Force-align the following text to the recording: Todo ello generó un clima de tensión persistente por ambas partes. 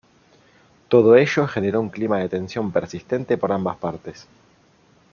Todo 0.89 1.15
ello 1.15 1.45
generó 1.47 1.79
un 1.79 1.89
clima 1.91 2.17
de 2.17 2.27
tensión 2.27 2.71
persistente 2.71 3.37
por 3.37 3.51
ambas 3.51 3.77
partes. 3.77 4.27